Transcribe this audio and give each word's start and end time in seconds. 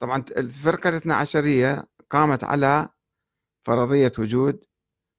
طبعا 0.00 0.24
الفرقة 0.36 0.88
الاثنى 0.88 1.12
عشرية 1.12 1.88
قامت 2.10 2.44
على 2.44 2.88
فرضية 3.66 4.12
وجود 4.18 4.64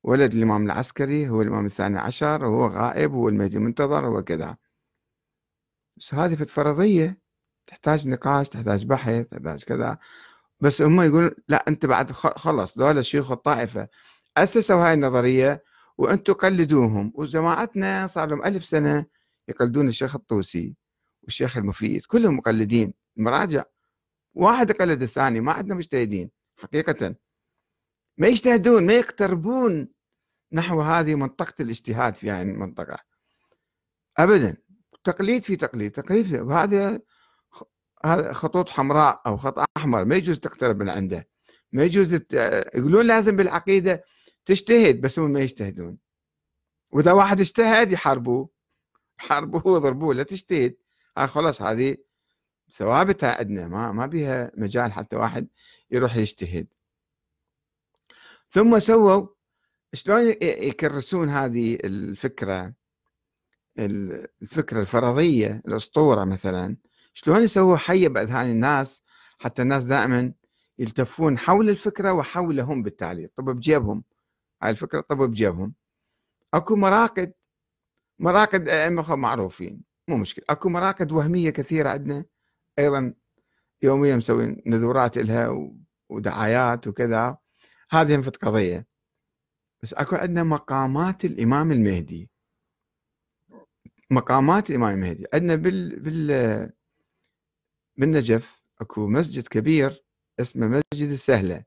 ولد 0.04 0.34
الإمام 0.34 0.66
العسكري 0.66 1.30
هو 1.30 1.42
الإمام 1.42 1.66
الثاني 1.66 2.00
عشر 2.00 2.46
وهو 2.46 2.68
غائب 2.68 3.12
هو 3.12 3.30
المهدي 3.30 3.58
المنتظر 3.58 4.08
هو 4.08 4.24
كذا. 4.24 4.58
بس 5.98 6.14
هذه 6.14 6.36
فرضية 6.36 7.22
تحتاج 7.68 8.08
نقاش 8.08 8.50
تحتاج 8.50 8.86
بحث 8.86 9.26
تحتاج 9.28 9.64
كذا. 9.64 9.98
بس 10.60 10.82
هم 10.82 11.02
يقولون 11.02 11.32
لا 11.48 11.66
أنت 11.68 11.86
بعد 11.86 12.12
خلص 12.12 12.78
دول 12.78 13.06
شيوخ 13.06 13.32
الطائفة. 13.32 13.88
أسسوا 14.38 14.86
هاي 14.88 14.94
النظرية 14.94 15.64
وأنتم 15.98 16.34
قلدوهم. 16.34 17.12
وجماعتنا 17.16 18.08
صار 18.08 18.30
لهم 18.30 18.46
ألف 18.46 18.66
سنة 18.66 19.06
يقلدون 19.50 19.88
الشيخ 19.88 20.16
الطوسي 20.16 20.76
والشيخ 21.24 21.58
المفيد 21.58 22.06
كلهم 22.06 22.38
مقلدين. 22.38 22.94
مراجع 23.18 23.64
واحد 24.34 24.70
يقلد 24.70 25.02
الثاني 25.02 25.40
ما 25.40 25.52
عندنا 25.52 25.76
مجتهدين 25.76 26.32
حقيقة. 26.58 27.16
ما 28.18 28.28
يجتهدون 28.28 28.86
ما 28.86 28.94
يقتربون 28.94 29.88
نحو 30.52 30.82
هذه 30.82 31.16
منطقة 31.16 31.54
الاجتهاد 31.60 32.16
في 32.16 32.32
هذه 32.32 32.42
المنطقة. 32.42 32.98
أبدا 34.18 34.58
تقليد 35.04 35.44
في 35.44 35.56
تقليد 35.56 35.92
تقليد 35.92 36.26
في 36.26 36.40
وهذا 36.40 37.02
هذا 38.06 38.34
خطوط 38.34 38.70
حمراء 38.70 39.22
أو 39.26 39.38
خط 39.38 39.66
أحمر 39.78 40.06
ما 40.06 40.16
يجوز 40.16 40.40
تقترب 40.40 40.80
من 40.80 40.90
عنده. 40.90 41.28
ما 41.72 41.84
يجوز 41.84 42.14
يقولون 42.76 43.06
لازم 43.06 43.36
بالعقيدة 43.36 44.04
تجتهد 44.46 45.02
بس 45.02 45.20
هم 45.20 45.32
ما 45.32 45.40
يجتهدون. 45.40 45.98
وإذا 46.92 47.12
واحد 47.12 47.40
اجتهد 47.40 47.92
يحاربوه. 47.92 48.50
يحاربوه 49.20 49.68
ويضربوه 49.68 50.14
لا 50.14 50.24
تجتهد. 50.24 50.76
ها 51.18 51.26
خلاص 51.26 51.62
هذه 51.62 51.98
ثوابتها 52.72 53.38
عندنا 53.40 53.68
ما 53.68 53.92
ما 53.92 54.06
بيها 54.06 54.52
مجال 54.58 54.94
حتى 54.94 55.16
واحد 55.16 55.48
يروح 55.92 56.16
يجتهد. 56.16 56.68
ثم 58.50 58.80
سووا 58.80 59.28
شلون 59.94 60.36
يكرسون 60.42 61.30
هذه 61.30 61.76
الفكرة؟ 61.84 62.74
الفكرة 63.80 64.82
الفرضية 64.82 65.62
الأسطورة 65.68 66.24
مثلا. 66.24 66.78
شلون 67.14 67.44
يسووا 67.44 67.78
حيه 67.78 68.08
بأذهان 68.08 68.50
الناس 68.50 69.04
حتى 69.40 69.62
الناس 69.62 69.86
دائما 69.86 70.34
يلتفون 70.80 71.38
حول 71.38 71.70
الفكرة 71.70 72.14
وحولهم 72.14 72.84
بالتالي. 72.84 73.28
طب 73.28 73.46
بجيبهم. 73.46 74.04
هاي 74.64 74.72
الفكرة 74.72 75.02
طب 75.02 75.18
بجيبهم. 75.18 75.74
أكو 76.54 76.76
مراقد 76.76 77.34
مراقد 78.20 78.70
أئمة 78.70 79.16
معروفين. 79.16 79.82
مو 80.08 80.18
مشكلة. 80.18 80.46
أكو 80.50 80.70
مراقد 80.70 81.12
وهمية 81.12 81.50
كثيرة 81.50 81.90
عندنا. 81.90 82.26
أيضا 82.80 83.14
يوميا 83.82 84.16
مسوين 84.16 84.62
نذورات 84.66 85.18
لها 85.18 85.72
ودعايات 86.10 86.88
وكذا. 86.88 87.38
هذه 87.92 88.16
انفت 88.16 88.46
قضية. 88.46 88.88
بس 89.84 89.94
أكو 89.94 90.16
عندنا 90.16 90.44
مقامات 90.44 91.26
الإمام 91.26 91.72
المهدي. 91.72 92.30
مقامات 94.12 94.70
الإمام 94.70 94.96
المهدي. 94.96 95.26
عندنا 95.34 95.56
بال 95.56 96.00
بال 96.00 96.72
بالنجف 97.98 98.62
أكو 98.82 99.08
مسجد 99.08 99.48
كبير 99.48 100.06
اسمه 100.40 100.68
مسجد 100.68 101.10
السهلة. 101.10 101.64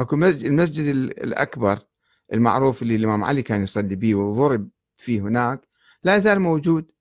أكو 0.00 0.16
مسجد 0.16 0.44
المسجد 0.44 0.94
الأكبر 0.94 1.86
المعروف 2.32 2.82
اللي 2.82 2.96
الإمام 2.96 3.24
علي 3.24 3.42
كان 3.42 3.62
يصلي 3.62 3.96
به 3.96 4.14
وضرب 4.14 4.70
فيه 4.96 5.20
هناك. 5.20 5.68
لا 6.02 6.16
يزال 6.16 6.40
موجود. 6.40 6.92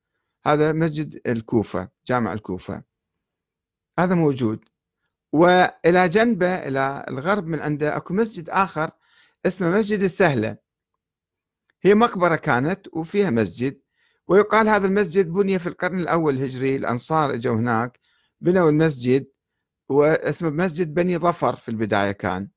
هذا 0.46 0.72
مسجد 0.72 1.22
الكوفة 1.28 1.90
جامع 2.08 2.34
الكوفة. 2.34 2.84
هذا 4.00 4.16
موجود. 4.16 4.66
وإلى 5.32 6.10
جنبه 6.10 6.54
إلى 6.56 7.06
الغرب 7.10 7.48
من 7.48 7.60
عنده 7.60 7.98
أكو 7.98 8.14
مسجد 8.14 8.50
آخر 8.50 8.92
اسمه 9.46 9.78
مسجد 9.78 10.04
السهلة. 10.04 10.58
هي 11.82 11.96
مقبرة 11.96 12.36
كانت 12.36 12.88
وفيها 12.94 13.30
مسجد 13.30 13.82
ويقال 14.28 14.70
هذا 14.70 14.88
المسجد 14.88 15.34
بني 15.34 15.60
في 15.60 15.68
القرن 15.68 16.00
الأول 16.00 16.34
الهجري 16.34 16.76
الأنصار 16.76 17.34
إجوا 17.34 17.56
هناك 17.56 18.00
بنوا 18.42 18.70
المسجد 18.70 19.28
واسمه 19.90 20.50
مسجد 20.50 20.94
بني 20.94 21.18
ظفر 21.18 21.56
في 21.56 21.70
البداية 21.70 22.12
كان. 22.12 22.50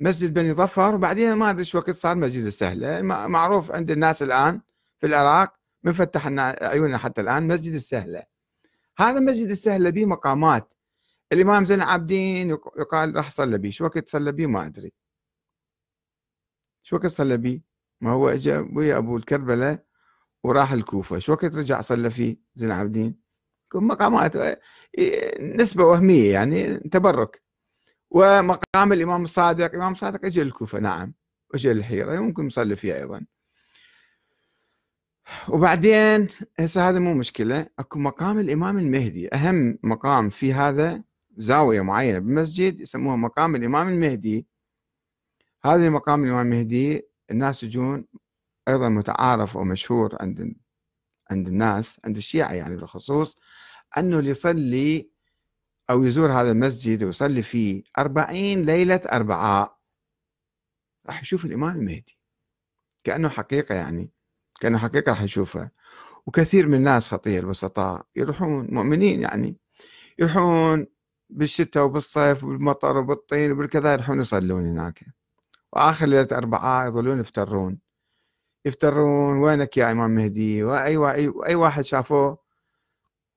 مسجد 0.00 0.34
بني 0.34 0.52
ظفر 0.52 0.94
وبعدين 0.94 1.32
ما 1.32 1.50
أدري 1.50 1.70
وقت 1.74 1.90
صار 1.90 2.16
مسجد 2.16 2.44
السهلة. 2.44 3.02
معروف 3.02 3.70
عند 3.70 3.90
الناس 3.90 4.22
الآن 4.22 4.60
في 4.98 5.06
العراق 5.06 5.54
من 5.84 5.92
فتح 5.92 6.26
عيوننا 6.62 6.98
حتى 6.98 7.20
الآن 7.20 7.48
مسجد 7.48 7.74
السهلة. 7.74 8.37
هذا 8.98 9.20
مسجد 9.20 9.50
السهله 9.50 9.90
به 9.90 10.06
مقامات. 10.06 10.74
الإمام 11.32 11.64
زين 11.66 11.76
العابدين 11.76 12.50
يقال 12.50 13.16
راح 13.16 13.30
صلى 13.30 13.58
بيه. 13.58 13.70
شو 13.70 13.84
وقت 13.84 14.08
صلى 14.08 14.32
بيه؟ 14.32 14.46
ما 14.46 14.66
أدري. 14.66 14.92
شو 16.82 16.96
وقت 16.96 17.06
صلى 17.06 17.36
بيه؟ 17.36 17.62
ما 18.00 18.10
هو 18.10 18.28
اجى 18.28 18.56
ويا 18.56 18.98
أبو 18.98 19.16
الكربلاء 19.16 19.84
وراح 20.44 20.72
الكوفة. 20.72 21.18
شو 21.18 21.32
وقت 21.32 21.44
رجع 21.44 21.80
صلى 21.80 22.10
فيه 22.10 22.36
زين 22.54 22.68
العابدين؟ 22.68 23.20
مقامات 23.74 24.32
نسبة 25.40 25.84
وهمية 25.84 26.32
يعني 26.32 26.78
تبرك. 26.78 27.42
ومقام 28.10 28.92
الإمام 28.92 29.22
الصادق 29.24 29.64
الإمام 29.64 29.92
الصادق 29.92 30.24
اجى 30.24 30.42
الكوفة. 30.42 30.78
نعم. 30.78 31.14
اجى 31.54 31.72
الحيرة. 31.72 32.14
يمكن 32.14 32.46
يصلي 32.46 32.76
فيها 32.76 32.96
أيضا. 32.96 33.26
وبعدين 35.48 36.28
هسه 36.58 36.88
هذا 36.88 36.98
مو 36.98 37.14
مشكلة 37.14 37.66
أكو 37.78 37.98
مقام 37.98 38.38
الإمام 38.38 38.78
المهدي. 38.78 39.34
أهم 39.34 39.78
مقام 39.82 40.30
في 40.30 40.52
هذا 40.52 41.02
زاوية 41.36 41.80
معينة 41.80 42.18
بالمسجد 42.18 42.80
يسموها 42.80 43.16
مقام 43.16 43.56
الإمام 43.56 43.88
المهدي. 43.88 44.46
هذا 45.64 45.90
مقام 45.90 46.24
الإمام 46.24 46.46
المهدي 46.52 47.08
الناس 47.30 47.62
يجون 47.62 48.04
أيضا 48.68 48.88
متعارف 48.88 49.56
ومشهور 49.56 50.16
عند 50.20 50.54
عند 51.30 51.48
الناس 51.48 52.00
عند 52.04 52.16
الشيعة 52.16 52.52
يعني 52.52 52.76
بالخصوص 52.76 53.38
أنه 53.98 54.18
اللي 54.18 54.30
يصلي 54.30 55.10
أو 55.90 56.04
يزور 56.04 56.32
هذا 56.32 56.50
المسجد 56.50 57.02
ويصلي 57.02 57.42
فيه 57.42 57.82
أربعين 57.98 58.62
ليلة 58.64 59.00
أربعاء 59.12 59.78
راح 61.06 61.22
يشوف 61.22 61.44
الإمام 61.44 61.76
المهدي. 61.76 62.18
كأنه 63.04 63.28
حقيقة 63.28 63.74
يعني. 63.74 64.10
كأنه 64.60 64.78
حقيقة 64.78 65.10
راح 65.10 65.22
يشوفها. 65.22 65.70
وكثير 66.26 66.66
من 66.66 66.74
الناس 66.74 67.08
خطية 67.08 67.40
البسطاء 67.40 68.06
يروحون 68.16 68.68
مؤمنين 68.70 69.22
يعني 69.22 69.56
يروحون 70.18 70.86
بالشتاء 71.30 71.84
وبالصيف 71.84 72.44
وبالمطر 72.44 72.96
وبالطين 72.96 73.52
وبالكذا 73.52 73.92
يروحون 73.92 74.20
يصلون 74.20 74.66
هناك. 74.66 75.04
وآخر 75.72 76.06
ليلة 76.06 76.28
أربعاء 76.32 76.88
يظلون 76.88 77.20
يفترون. 77.20 77.78
يفترون 78.64 79.38
وينك 79.38 79.76
يا 79.76 79.92
إمام 79.92 80.10
مهدي؟ 80.10 80.64
وأي 80.64 80.96
أي 81.46 81.54
واحد 81.54 81.82
شافوه 81.84 82.38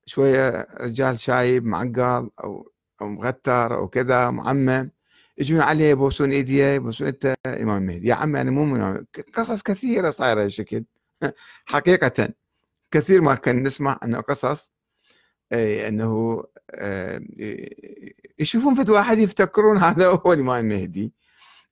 شوية 0.06 0.68
رجال 0.82 1.20
شايب 1.20 1.66
معقل 1.66 2.30
أو 2.44 2.72
أو 3.02 3.08
مغتر 3.08 3.76
أو 3.78 3.88
كذا 3.88 4.30
معمم 4.30 4.92
يجون 5.38 5.62
عليه 5.62 5.86
يبوسون 5.90 6.32
إيديه 6.32 6.66
يبوسون 6.66 7.08
انت 7.08 7.36
إمام 7.48 7.84
مهدي. 7.84 8.08
يا 8.08 8.16
عمي 8.16 8.42
أنا 8.42 8.52
مو 8.52 9.06
قصص 9.34 9.62
كثيرة 9.62 10.10
صايرة 10.10 10.44
هالشكل. 10.44 10.86
حقيقة 11.66 12.30
كثير 12.92 13.22
ما 13.22 13.36
كان 13.36 13.64
نسمع 13.64 14.00
انه 14.04 14.22
قصص 14.22 14.72
أي 15.54 15.88
أنه 15.88 16.44
آه، 16.72 17.22
يشوفون 18.40 18.76
فد 18.76 18.90
واحد 18.90 19.18
يفتكرون 19.18 19.78
هذا 19.84 20.08
هو 20.08 20.34
الامام 20.34 20.72
المهدي 20.72 21.14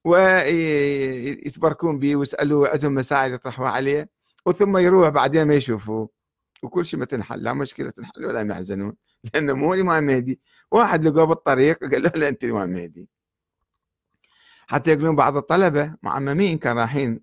ويتبركون 0.05 1.99
به 1.99 2.15
ويسالوه 2.15 2.69
عندهم 2.69 2.95
مسائل 2.95 3.33
يطرحوها 3.33 3.69
عليه 3.69 4.09
وثم 4.45 4.77
يروح 4.77 5.09
بعدين 5.09 5.43
ما 5.47 5.53
يشوفوه. 5.53 6.09
وكل 6.63 6.85
شيء 6.85 6.99
ما 6.99 7.05
تنحل 7.05 7.43
لا 7.43 7.53
مشكلة 7.53 7.89
تنحل 7.89 8.25
ولا 8.25 8.41
يحزنون 8.41 8.95
لأنه 9.33 9.53
مو 9.53 9.73
الامام 9.73 10.09
المهدي 10.09 10.39
واحد 10.71 11.05
لقوه 11.05 11.25
بالطريق 11.25 11.79
قال 11.91 12.03
له 12.03 12.09
لا 12.15 12.27
انت 12.29 12.43
الامام 12.43 12.63
المهدي 12.69 13.09
حتى 14.67 14.91
يقولون 14.91 15.15
بعض 15.15 15.37
الطلبة 15.37 15.95
معممين 16.03 16.57
كان 16.57 16.77
رايحين 16.77 17.21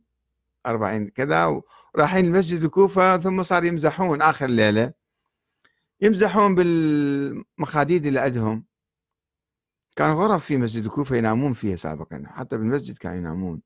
40 0.66 1.08
كذا 1.08 1.62
ورايحين 1.96 2.24
المسجد 2.24 2.62
الكوفة 2.62 3.18
ثم 3.18 3.42
صار 3.42 3.64
يمزحون 3.64 4.22
آخر 4.22 4.46
ليلة. 4.46 4.92
يمزحون 6.00 6.54
بالمخاديد 6.54 8.06
اللي 8.06 8.20
عندهم. 8.20 8.64
كان 9.96 10.10
غرف 10.10 10.44
في 10.44 10.56
مسجد 10.56 10.84
الكوفة 10.84 11.16
ينامون 11.16 11.54
فيها 11.54 11.76
سابقا 11.76 12.22
حتى 12.26 12.56
بالمسجد 12.56 12.98
كانوا 12.98 13.18
ينامون. 13.18 13.62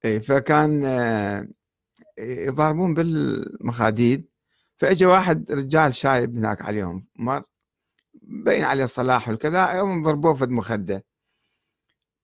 فكان 0.00 0.84
آه، 0.84 1.48
يضاربون 2.18 2.94
بالمخاديد. 2.94 4.28
فاجى 4.76 5.06
واحد 5.06 5.52
رجال 5.52 5.94
شايب 5.94 6.36
هناك 6.36 6.62
عليهم 6.62 7.06
مر 7.16 7.42
بين 8.22 8.64
عليه 8.64 8.84
الصلاح 8.84 9.28
والكذا 9.28 9.72
يوم 9.72 10.02
ضربوه 10.02 10.34
في 10.34 10.44
المخده 10.44 11.04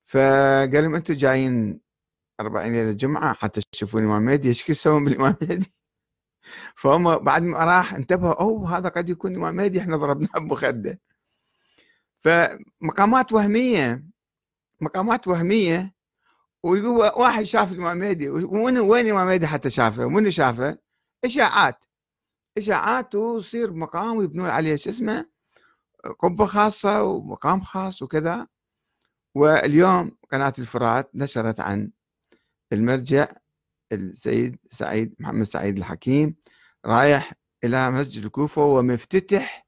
فقال 0.06 0.72
لهم 0.84 0.94
أنتم 0.94 1.14
جايين 1.14 1.80
40 2.40 2.72
ليلة 2.72 2.90
الجمعه 2.90 3.34
حتى 3.34 3.60
تشوفون 3.72 4.02
الامام 4.02 4.22
مهدي 4.22 4.48
إيش 4.48 4.68
يسوون 4.68 5.04
بالامام 5.04 5.36
مهدي؟ 5.42 5.72
فهم 6.76 7.18
بعد 7.18 7.42
ما 7.42 7.58
راح 7.64 7.94
انتبهوا 7.94 8.40
أوه 8.40 8.78
هذا 8.78 8.88
قد 8.88 9.10
يكون 9.10 9.32
الامام 9.32 9.56
مهدي 9.56 9.80
إحنا 9.80 9.96
ضربناه 9.96 10.38
بمخدة. 10.40 11.00
فمقامات 12.20 13.32
وهمية 13.32 14.04
مقامات 14.80 15.28
وهمية 15.28 15.94
ويقول 16.62 17.12
واحد 17.16 17.44
شاف 17.44 17.72
الإمام 17.72 17.98
مهدي 17.98 18.28
وين 18.28 18.78
وين 18.78 19.06
الإمام 19.06 19.26
مهدي 19.26 19.46
حتى 19.46 19.70
شافه؟ 19.70 20.06
ومنو 20.06 20.30
شافه؟ 20.30 20.78
إشاعات. 21.24 21.84
إشاعات 22.58 23.14
ويصير 23.14 23.72
مقام 23.72 24.16
ويبنون 24.16 24.48
عليه 24.50 24.76
شو 24.76 24.90
اسمه؟ 24.90 25.26
قبة 26.18 26.46
خاصة 26.46 27.02
ومقام 27.02 27.60
خاص 27.60 28.02
وكذا. 28.02 28.46
واليوم 29.34 30.16
قناة 30.32 30.52
الفرات 30.58 31.10
نشرت 31.14 31.60
عن 31.60 31.90
المرجع 32.72 33.28
السيد 33.92 34.58
سعيد 34.70 35.14
محمد 35.18 35.42
سعيد 35.46 35.76
الحكيم 35.76 36.34
رايح 36.84 37.32
إلى 37.64 37.90
مسجد 37.90 38.24
الكوفة 38.24 38.64
ومفتتح 38.64 39.66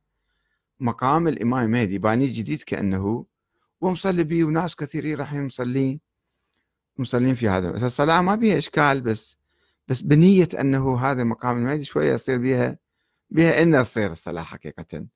مقام 0.81 1.29
الإمام 1.29 1.65
المهدي 1.65 1.99
باني 1.99 2.27
جديد 2.27 2.63
كأنه 2.63 3.27
ومصلي 3.81 4.25
به 4.25 4.45
وناس 4.45 4.77
كثيرين 4.77 5.17
رايحين 5.17 5.47
مصلين 5.47 6.01
مصلين 6.99 7.35
في 7.35 7.49
هذا 7.49 7.87
الصلاة 7.87 8.21
ما 8.21 8.35
بيها 8.35 8.59
إشكال 8.59 9.01
بس 9.01 9.39
بس 9.89 10.01
بنية 10.01 10.49
أنه 10.61 10.99
هذا 10.99 11.25
مقام 11.25 11.57
المهدي 11.57 11.85
شوية 11.85 12.13
يصير 12.15 12.39
بها 12.39 12.79
بها 13.31 13.63
إن 13.63 13.83
تصير 13.83 14.13
الصلاة 14.13 14.43
حقيقة. 14.43 15.07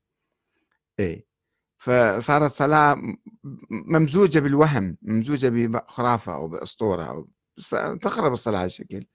إيه. 0.99 1.26
فصارت 1.79 2.52
صلاة 2.52 3.02
ممزوجة 3.70 4.38
بالوهم 4.38 4.96
ممزوجة 5.02 5.49
بخرافة 5.49 6.34
أو 6.34 6.49
بأسطورة 6.49 7.05
أو 7.05 7.29
تخرب 8.03 8.33
الصلاة 8.33 8.65
هالشكل 8.65 9.07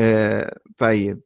آه 0.00 0.58
طيب. 0.78 1.20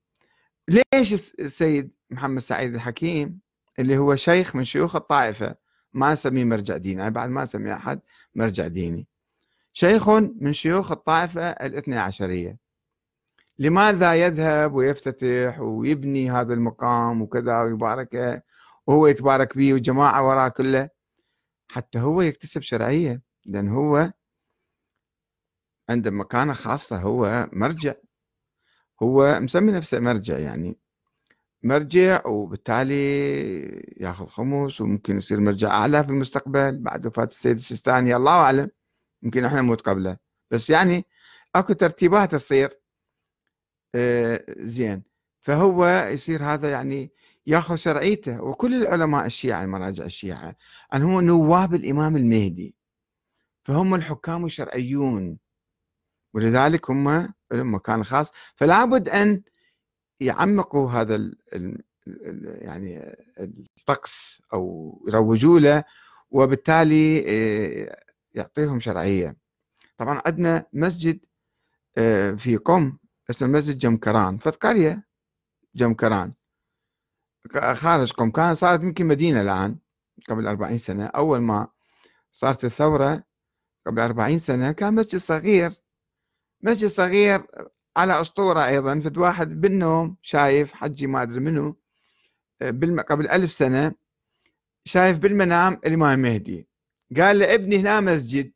ليش 0.68 1.12
السيد 1.12 1.90
محمد 2.10 2.40
سعيد 2.40 2.74
الحكيم 2.74 3.40
اللي 3.78 3.98
هو 3.98 4.16
شيخ 4.16 4.56
من 4.56 4.64
شيوخ 4.64 4.96
الطائفة 4.96 5.56
ما 5.92 6.12
نسميه 6.12 6.44
مرجع 6.44 6.76
ديني 6.76 7.02
أنا 7.02 7.10
بعد 7.10 7.30
ما 7.30 7.42
أسمي 7.42 7.72
أحد 7.72 8.00
مرجع 8.34 8.66
ديني. 8.66 9.06
شيخ 9.72 10.08
من 10.10 10.52
شيوخ 10.52 10.92
الطائفة 10.92 11.50
الاثنى 11.50 11.98
عشرية. 11.98 12.58
لماذا 13.58 14.14
يذهب 14.14 14.74
ويفتتح 14.74 15.60
ويبني 15.60 16.30
هذا 16.30 16.54
المقام 16.54 17.22
وكذا 17.22 17.62
ويباركه 17.62 18.42
وهو 18.86 19.06
يتبارك 19.06 19.56
به 19.56 19.74
وجماعة 19.74 20.26
وراء 20.26 20.48
كله؟ 20.48 20.88
حتى 21.70 21.98
هو 21.98 22.22
يكتسب 22.22 22.60
شرعية 22.60 23.22
لأن 23.46 23.68
هو 23.68 24.12
عنده 25.90 26.10
مكانة 26.10 26.52
خاصة 26.52 26.96
هو 26.96 27.48
مرجع. 27.52 27.94
هو 29.02 29.40
مسمي 29.40 29.72
نفسه 29.72 30.00
مرجع 30.00 30.38
يعني. 30.38 30.78
مرجع 31.62 32.26
وبالتالي 32.26 32.94
ياخذ 34.00 34.26
خمس 34.26 34.80
وممكن 34.80 35.16
يصير 35.16 35.40
مرجع 35.40 35.68
أعلى 35.68 36.04
في 36.04 36.10
المستقبل 36.10 36.78
بعد 36.78 37.06
وفاة 37.06 37.24
السيد 37.24 37.56
السيستاني 37.56 38.16
الله 38.16 38.32
أعلم. 38.32 38.70
يمكن 39.22 39.44
إحنا 39.44 39.60
نموت 39.60 39.80
قبله. 39.80 40.16
بس 40.50 40.70
يعني 40.70 41.04
أكو 41.54 41.72
ترتيبات 41.72 42.32
تصير. 42.34 42.80
آه، 43.94 44.44
زين. 44.58 45.02
فهو 45.40 45.86
يصير 46.12 46.44
هذا 46.44 46.70
يعني 46.70 47.12
ياخذ 47.46 47.76
شرعيته. 47.76 48.42
وكل 48.42 48.74
العلماء 48.82 49.26
الشيعة 49.26 49.64
المراجع 49.64 50.04
الشيعة 50.04 50.56
أن 50.94 51.02
هو 51.02 51.20
نواب 51.20 51.74
الإمام 51.74 52.16
المهدي. 52.16 52.74
فهم 53.64 53.94
الحكام 53.94 54.44
الشرعيون. 54.44 55.38
ولذلك 56.36 56.90
هم 56.90 57.32
لهم 57.52 57.74
مكان 57.74 58.04
خاص. 58.04 58.32
فلا 58.56 58.84
بد 58.84 59.08
أن 59.08 59.42
يعمقوا 60.20 60.90
هذا 60.90 61.14
ال 61.14 61.38
ال 61.54 61.82
يعني 62.62 63.16
الطقس 63.78 64.42
أو 64.52 65.04
يروجوا 65.08 65.60
له 65.60 65.84
وبالتالي 66.30 67.24
آه، 67.28 68.02
يعطيهم 68.34 68.80
شرعية. 68.80 69.36
طبعا 69.96 70.22
عندنا 70.26 70.66
مسجد 70.72 71.20
آه، 71.98 72.32
في 72.32 72.56
قم 72.56 72.98
اسمه 73.30 73.48
مسجد 73.48 73.78
جمكران. 73.78 74.38
فت 74.38 74.56
قرية 74.56 75.06
جمكران 75.74 76.32
خارج 77.74 78.12
قم. 78.12 78.30
كان 78.30 78.54
صارت 78.54 78.82
يمكن 78.82 79.06
مدينة 79.06 79.42
الآن 79.42 79.78
قبل 80.28 80.46
أربعين 80.46 80.78
سنة. 80.78 81.06
أول 81.06 81.38
ما 81.38 81.68
صارت 82.32 82.64
الثورة 82.64 83.24
قبل 83.86 84.00
أربعين 84.00 84.38
سنة 84.38 84.72
كان 84.72 84.94
مسجد 84.94 85.20
صغير. 85.20 85.85
مسجد 86.66 86.88
صغير 86.88 87.46
على 87.96 88.20
أسطورة 88.20 88.66
أيضا 88.66 89.00
فد 89.00 89.18
واحد 89.18 89.60
بالنوم 89.60 90.16
شايف 90.22 90.72
حجي 90.72 91.06
ما 91.06 91.22
أدري 91.22 91.40
منه 91.40 91.76
بالم... 92.60 93.00
قبل 93.00 93.28
ألف 93.28 93.52
سنة 93.52 93.94
شايف 94.84 95.18
بالمنام 95.18 95.80
الإمام 95.86 96.12
المهدي 96.12 96.68
قال 97.16 97.38
له 97.38 97.54
ابني 97.54 97.78
هنا 97.78 98.00
مسجد. 98.00 98.52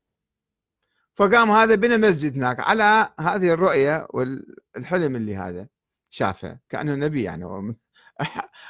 فقام 1.16 1.50
هذا 1.50 1.74
بنى 1.74 1.96
مسجد 1.96 2.36
هناك. 2.36 2.60
على 2.60 3.12
هذه 3.20 3.52
الرؤية 3.52 4.06
والحلم 4.10 5.16
اللي 5.16 5.36
هذا 5.36 5.68
شافه 6.10 6.58
كأنه 6.68 6.94
نبي 6.94 7.22
يعني 7.22 7.44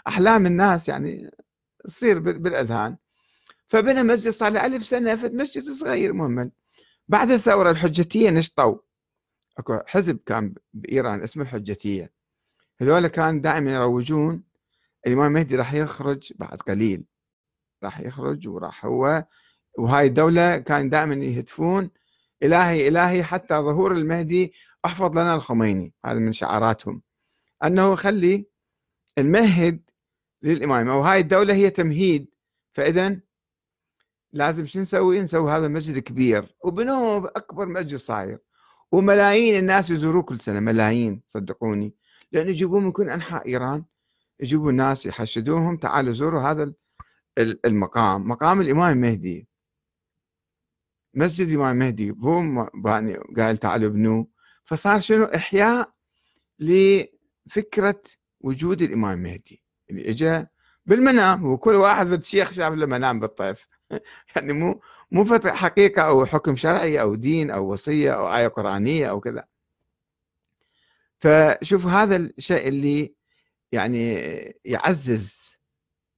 أحلام 0.09 0.47
الناس 0.47 0.89
يعني 0.89 1.31
تصير 1.85 2.19
بالأذهان. 2.19 2.97
فبنى 3.69 4.03
مسجد 4.03 4.33
صار 4.33 4.53
له 4.53 4.67
ألف 4.67 4.87
سنة 4.87 5.15
مسجد 5.23 5.73
صغير 5.73 6.13
مهمل. 6.13 6.51
بعد 7.09 7.31
الثورة 7.31 7.71
الحجتية 7.71 8.31
نشطوا. 8.31 8.79
أكو 9.61 9.79
حزب 9.87 10.19
كان 10.27 10.55
بإيران 10.75 11.23
اسمه 11.23 11.43
الحجتية. 11.43 12.13
هذول 12.81 13.07
كان 13.07 13.41
دائما 13.41 13.75
يروجون 13.75 14.43
الإمام 15.07 15.27
المهدي 15.27 15.57
راح 15.57 15.75
يخرج 15.75 16.33
بعد 16.37 16.59
قليل. 16.59 17.05
راح 17.85 18.01
يخرج 18.01 18.49
وراح 18.49 18.87
هو 18.87 19.25
وهاي 19.79 20.07
الدولة 20.07 20.59
كان 20.59 20.91
دائما 20.91 21.15
يهتفون. 21.15 21.91
إلهي 22.43 22.89
إلهي 22.89 23.25
حتى 23.25 23.55
ظهور 23.55 23.93
المهدي 23.93 24.53
أحفظ 24.85 25.11
لنا 25.13 25.35
الخميني 25.35 25.95
هذا 26.05 26.19
من 26.19 26.33
شعاراتهم. 26.33 27.03
أنه 27.65 27.95
خلي 27.95 28.47
المهد 29.19 29.91
للإمامة 30.43 30.99
وهاي 30.99 31.21
الدولة 31.21 31.55
هي 31.55 31.71
تمهيد. 31.71 32.29
فإذا 32.75 33.21
لازم 34.33 34.67
شو 34.67 34.81
نسوي؟ 34.81 35.21
نسوي 35.21 35.53
هذا 35.53 35.69
مسجد 35.69 35.99
كبير. 35.99 36.57
وبنوه 36.65 37.33
أكبر 37.37 37.67
مسجد 37.67 37.97
صاير. 37.97 38.39
وملايين 38.93 39.59
الناس 39.59 39.91
يزوروه 39.91 40.23
كل 40.23 40.41
سنة 40.41 40.61
ملايين 40.61 41.23
صدقوني. 41.27 41.95
لأن 42.33 42.49
يجيبون 42.49 42.85
من 42.85 42.93
كل 42.93 43.11
أنحاء 43.11 43.49
إيران 43.49 43.85
يجيبوا 44.41 44.71
الناس 44.71 45.07
يحشدوهم 45.07 45.77
تعالوا 45.77 46.13
زوروا 46.13 46.41
هذا 46.43 46.73
المقام. 47.39 48.29
مقام 48.29 48.61
الإمام 48.61 48.93
المهدي. 48.93 49.49
مسجد 51.15 51.49
الإمام 51.49 51.83
المهدي. 51.83 52.11
هو 52.11 52.71
قال 53.37 53.57
تعالوا 53.57 53.89
ابنوه. 53.89 54.27
فصار 54.65 54.99
شنو؟ 55.01 55.25
إحياء 55.25 55.93
لفكرة 56.59 58.03
وجود 58.41 58.83
الإمام 58.83 59.19
المهدي. 59.19 59.63
اللي 59.91 60.11
اجى 60.11 60.47
بالمنام. 60.87 61.47
وكل 61.47 61.75
واحد 61.75 62.13
الشيخ 62.13 62.53
شاف 62.53 62.73
له 62.73 62.87
منام 62.87 63.21
بالطيف. 63.21 63.67
يعني 64.37 64.53
مو 64.53 64.81
مو 65.13 65.25
فتح 65.25 65.55
حقيقة 65.55 66.03
أو 66.03 66.27
حكم 66.27 66.57
شرعي 66.57 67.01
أو 67.01 67.15
دين 67.15 67.51
أو 67.51 67.73
وصية 67.73 68.13
أو 68.15 68.37
آية 68.37 68.49
قرآنية 68.49 69.11
أو 69.11 69.21
كذا. 69.21 69.45
فشوف 71.21 71.87
هذا 71.87 72.17
الشيء 72.17 72.69
اللي 72.69 73.15
يعني 73.73 74.15
يعزز 74.65 75.51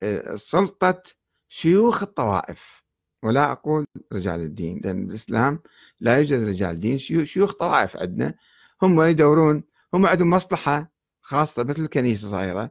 آه، 0.02 0.34
سلطة 0.34 1.02
شيوخ 1.48 2.02
الطوائف. 2.02 2.82
ولا 3.22 3.52
أقول 3.52 3.86
رجال 4.12 4.40
الدين 4.40 4.80
لأن 4.84 5.06
بالإسلام 5.06 5.62
لا 6.00 6.18
يوجد 6.18 6.42
رجال 6.48 6.80
دين 6.80 6.98
شيوخ 6.98 7.52
طوائف 7.52 7.96
عندنا. 7.96 8.34
هم 8.82 9.02
يدورون 9.02 9.64
هم 9.94 10.06
عندهم 10.06 10.30
مصلحة 10.30 10.92
خاصة 11.20 11.64
مثل 11.64 11.82
الكنيسة 11.82 12.28
صغيرة. 12.28 12.70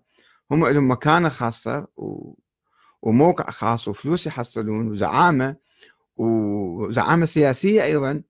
هم 0.52 0.66
عندهم 0.66 0.92
مكانة 0.92 1.30
خاصة 1.30 1.88
وموقع 3.02 3.50
خاص 3.50 3.88
وفلوس 3.88 4.28
يحصلون 4.28 4.92
وزعامة. 4.92 5.56
وزعامة 6.18 7.26
سياسية 7.26 7.84
أيضا 7.84 8.24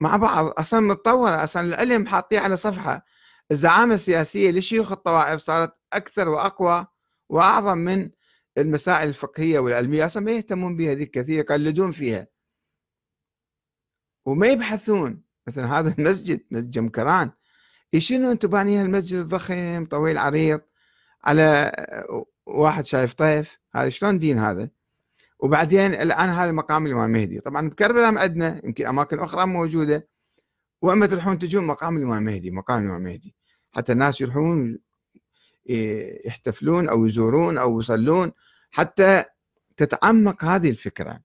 مع 0.00 0.16
بعض. 0.16 0.46
أصلا 0.58 0.80
متطورة 0.80 1.44
أصلا 1.44 1.62
العلم 1.62 2.06
حاطيه 2.06 2.40
على 2.40 2.56
صفحة. 2.56 3.04
الزعامة 3.50 3.94
السياسية 3.94 4.50
لشيوخ 4.50 4.92
الطوائف 4.92 5.40
صارت 5.40 5.74
أكثر 5.92 6.28
وأقوى 6.28 6.86
وأعظم 7.28 7.78
من 7.78 8.10
المسائل 8.58 9.08
الفقهية 9.08 9.58
والعلمية. 9.58 10.06
أصلا 10.06 10.22
ما 10.22 10.30
يهتمون 10.32 10.76
بها 10.76 10.94
ذيك 10.94 11.10
كثير 11.10 11.38
يقلدون 11.40 11.92
فيها. 11.92 12.26
وما 14.26 14.46
يبحثون. 14.48 15.22
مثلا 15.46 15.78
هذا 15.78 15.94
المسجد 15.98 16.40
مسجد 16.50 16.70
جمكران. 16.70 17.30
شنو 17.98 18.30
أنتم 18.32 18.48
بانيين 18.48 18.80
المسجد 18.80 19.18
الضخم 19.18 19.86
طويل 19.86 20.18
عريض 20.18 20.60
على 21.24 21.72
واحد 22.46 22.86
شايف 22.86 23.14
طيف. 23.14 23.58
هذا 23.74 23.88
شلون 23.88 24.18
دين 24.18 24.38
هذا؟ 24.38 24.70
وبعدين 25.42 25.94
الآن 25.94 26.28
هذا 26.28 26.52
مقام 26.52 26.86
الامام 26.86 27.04
المهدي 27.04 27.40
طبعا 27.40 27.68
بكربلاء 27.68 28.18
عندنا 28.18 28.60
يمكن 28.64 28.86
أماكن 28.86 29.18
أخرى 29.18 29.46
موجودة. 29.46 30.08
وأما 30.82 31.06
تروحون 31.06 31.38
تجون 31.38 31.66
مقام 31.66 31.96
الامام 31.96 32.28
المهدي 32.28 32.50
مقام 32.50 32.78
الامام 32.78 32.96
المهدي 32.96 33.34
حتى 33.72 33.92
الناس 33.92 34.20
يروحون 34.20 34.78
يحتفلون 36.26 36.88
أو 36.88 37.06
يزورون 37.06 37.58
أو 37.58 37.80
يصلون. 37.80 38.32
حتى 38.70 39.24
تتعمق 39.76 40.44
هذه 40.44 40.70
الفكرة. 40.70 41.20